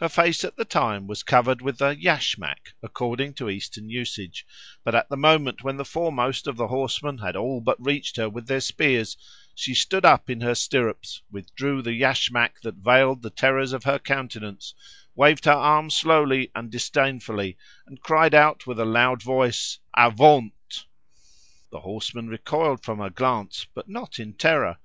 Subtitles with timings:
[0.00, 4.44] Her face at the time was covered with the yashmak, according to Eastern usage,
[4.82, 8.28] but at the moment when the foremost of the horsemen had all but reached her
[8.28, 9.16] with their spears,
[9.54, 14.00] she stood up in her stirrups, withdrew the yashmak that veiled the terrors of her
[14.00, 14.74] countenance,
[15.14, 17.56] waved her arm slowly and disdainfully,
[17.86, 20.86] and cried out with a loud voice "Avaunt!"
[21.70, 24.78] The horsemen recoiled from her glance, but not in terror.